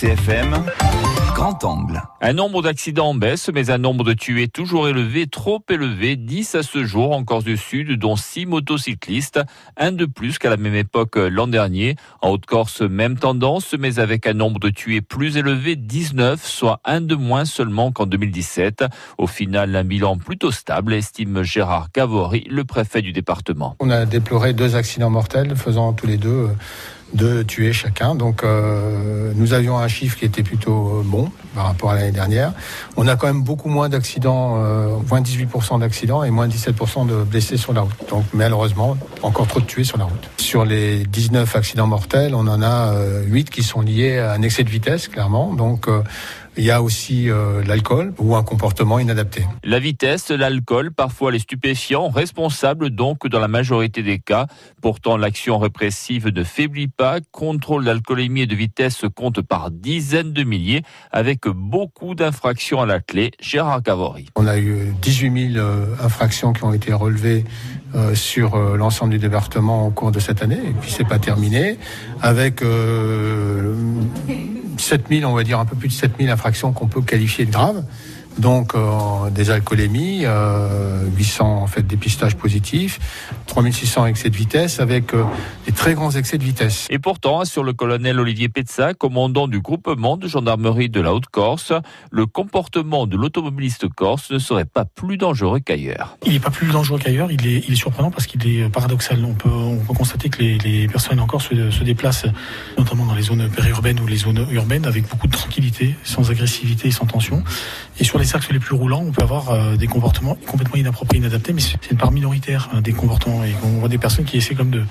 [0.00, 0.56] CFM,
[1.36, 2.02] grand angle.
[2.20, 6.56] Un nombre d'accidents en baisse, mais un nombre de tués toujours élevé, trop élevé, 10
[6.56, 9.40] à ce jour en Corse du Sud, dont 6 motocyclistes,
[9.76, 11.94] un de plus qu'à la même époque l'an dernier.
[12.22, 17.00] En Haute-Corse, même tendance, mais avec un nombre de tués plus élevé, 19, soit un
[17.00, 18.84] de moins seulement qu'en 2017.
[19.16, 23.76] Au final, un bilan plutôt stable, estime Gérard Gavory, le préfet du département.
[23.78, 26.48] On a déploré deux accidents mortels, faisant tous les deux
[27.14, 28.14] deux tués chacun.
[28.14, 32.52] Donc euh, nous avions un chiffre qui était plutôt bon par rapport à l'année dernière.
[32.96, 37.22] On a quand même beaucoup moins d'accidents, euh, moins 18% d'accidents et moins 17% de
[37.24, 37.94] blessés sur la route.
[38.10, 40.30] Donc malheureusement, encore trop de tués sur la route.
[40.38, 44.42] Sur les 19 accidents mortels, on en a euh, 8 qui sont liés à un
[44.42, 45.54] excès de vitesse, clairement.
[45.54, 46.02] Donc euh,
[46.56, 49.44] il y a aussi euh, l'alcool ou un comportement inadapté.
[49.64, 54.46] La vitesse, l'alcool, parfois les stupéfiants, responsables donc dans la majorité des cas.
[54.80, 57.03] Pourtant, l'action répressive ne faiblit pas.
[57.32, 63.00] Contrôle d'alcoolémie et de vitesse compte par dizaines de milliers, avec beaucoup d'infractions à la
[63.00, 63.32] clé.
[63.40, 64.26] Gérard Gavory.
[64.36, 67.44] On a eu 18 000 euh, infractions qui ont été relevées
[67.94, 71.18] euh, sur euh, l'ensemble du département au cours de cette année, et puis c'est pas
[71.18, 71.78] terminé,
[72.20, 73.74] avec euh,
[74.78, 77.84] 7000, on va dire un peu plus de 7000 infractions qu'on peut qualifier de graves.
[78.38, 78.74] Donc
[79.30, 82.98] des alcoolémies, euh, 800 en fait dépistages positifs,
[83.54, 85.22] 3600 excès de vitesse avec euh,
[85.64, 86.88] des très grands excès de vitesse.
[86.90, 91.72] Et pourtant, assure le colonel Olivier Petza, commandant du groupement de gendarmerie de la Haute-Corse,
[92.10, 96.18] le comportement de l'automobiliste corse ne serait pas plus dangereux qu'ailleurs.
[96.26, 99.24] Il n'est pas plus dangereux qu'ailleurs, il est, il est surprenant parce qu'il est paradoxal.
[99.24, 102.26] On peut, on peut constater que les, les personnes en Corse se, se déplacent
[102.76, 106.88] notamment dans les zones périurbaines ou les zones urbaines avec beaucoup de tranquillité, sans agressivité
[106.88, 107.44] et sans tension.
[108.00, 111.20] Et sur les axes les plus roulants, on peut avoir euh, des comportements complètement inappropriés,
[111.20, 113.43] inadaptés, mais c'est une part minoritaire hein, des comportements.
[113.46, 114.82] Et on voit des personnes qui essaient comme de,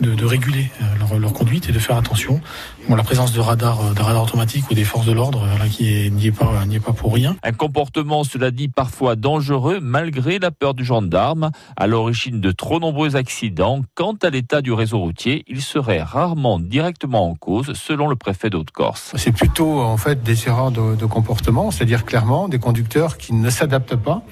[0.00, 2.40] de, de réguler euh, leur, leur, conduite et de faire attention.
[2.88, 5.68] Bon, la présence de radars, euh, de radars automatiques ou des forces de l'ordre, là,
[5.68, 7.36] qui n'y est pas, n'y est pas pour rien.
[7.42, 12.80] Un comportement, cela dit, parfois dangereux, malgré la peur du gendarme, à l'origine de trop
[12.80, 13.82] nombreux accidents.
[13.94, 18.50] Quant à l'état du réseau routier, il serait rarement directement en cause, selon le préfet
[18.50, 19.12] d'Haute-Corse.
[19.16, 23.50] C'est plutôt, en fait, des erreurs de, de comportement, c'est-à-dire clairement des conducteurs qui ne
[23.50, 24.22] s'adaptent pas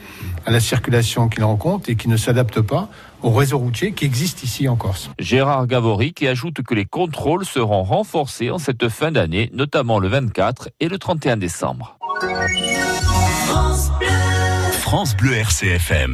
[0.47, 2.89] à la circulation qu'ils rencontrent et qui ne s'adaptent pas
[3.23, 5.11] au réseau routier qui existe ici en Corse.
[5.19, 10.09] Gérard Gavory qui ajoute que les contrôles seront renforcés en cette fin d'année, notamment le
[10.09, 11.99] 24 et le 31 décembre.
[13.47, 14.09] France Bleu,
[14.73, 16.07] France Bleu RCFM.